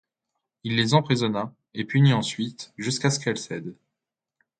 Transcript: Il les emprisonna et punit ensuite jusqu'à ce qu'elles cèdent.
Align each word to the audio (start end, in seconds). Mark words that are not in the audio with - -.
Il 0.63 0.77
les 0.77 0.95
emprisonna 0.95 1.53
et 1.75 1.85
punit 1.85 2.13
ensuite 2.13 2.73
jusqu'à 2.75 3.11
ce 3.11 3.19
qu'elles 3.19 3.37
cèdent. 3.37 3.75